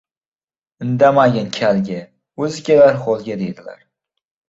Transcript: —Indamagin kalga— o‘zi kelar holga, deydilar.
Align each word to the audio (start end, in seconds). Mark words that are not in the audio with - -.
—Indamagin 0.85 1.53
kalga— 1.59 2.01
o‘zi 2.47 2.67
kelar 2.73 3.01
holga, 3.07 3.41
deydilar. 3.47 3.89